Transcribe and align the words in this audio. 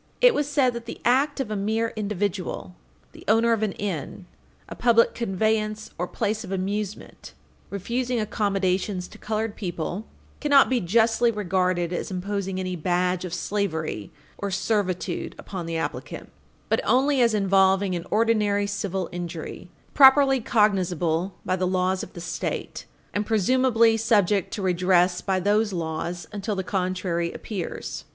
3, 0.19 0.29
24, 0.29 0.29
it 0.29 0.33
was 0.35 0.49
said 0.51 0.73
that 0.73 0.85
the 0.87 0.99
act 1.05 1.39
of 1.39 1.51
a 1.51 1.55
mere 1.55 1.93
individual, 1.95 2.73
the 3.11 3.23
owner 3.27 3.53
of 3.53 3.61
an 3.61 3.73
inn, 3.73 4.25
a 4.67 4.73
public 4.73 5.13
conveyance 5.13 5.91
or 5.95 6.07
place 6.07 6.43
of 6.43 6.51
amusement, 6.51 7.35
refusing 7.69 8.19
accommodations 8.19 9.07
to 9.07 9.19
colored 9.19 9.55
people 9.55 10.07
cannot 10.39 10.71
be 10.71 10.79
justly 10.81 11.29
regarded 11.29 11.93
as 11.93 12.09
imposing 12.09 12.59
any 12.59 12.75
badge 12.75 13.23
of 13.23 13.31
slavery 13.31 14.09
or 14.39 14.49
servitude 14.49 15.35
upon 15.37 15.67
the 15.67 15.77
applicant, 15.77 16.31
but 16.67 16.81
only 16.83 17.21
as 17.21 17.35
involving 17.35 17.95
an 17.95 18.07
ordinary 18.09 18.65
civil 18.65 19.07
injury, 19.11 19.69
properly 19.93 20.39
cognizable 20.41 21.35
by 21.45 21.55
the 21.55 21.67
laws 21.67 22.01
of 22.01 22.13
the 22.13 22.21
State 22.21 22.87
and 23.13 23.27
presumably 23.27 23.95
subject 23.97 24.51
to 24.51 24.63
redress 24.63 25.21
by 25.21 25.39
those 25.39 25.71
laws 25.71 26.27
until 26.31 26.55
the 26.55 26.63
contrary 26.63 27.31
appears. 27.31 28.05